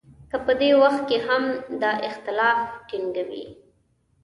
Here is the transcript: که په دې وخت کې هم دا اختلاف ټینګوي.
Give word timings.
که 0.29 0.37
په 0.45 0.51
دې 0.61 0.71
وخت 0.81 1.01
کې 1.09 1.17
هم 1.27 1.43
دا 1.81 1.91
اختلاف 2.09 2.59
ټینګوي. 2.87 3.45